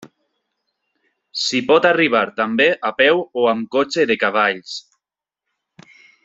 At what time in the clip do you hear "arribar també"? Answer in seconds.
1.89-2.67